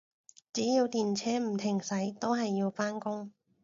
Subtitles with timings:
[0.51, 3.31] 只要電車唔停駛，都係要返工